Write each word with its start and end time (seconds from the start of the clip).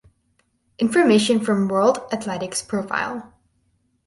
Information 0.79 1.39
from 1.39 1.67
World 1.67 1.99
Athletics 2.11 2.63
profile. 2.63 3.35